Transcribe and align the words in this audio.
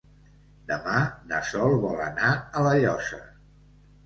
Demà 0.71 0.95
na 1.31 1.41
Sol 1.49 1.75
vol 1.83 2.01
anar 2.07 2.31
a 2.35 2.65
La 2.71 2.73
Llosa. 2.81 3.23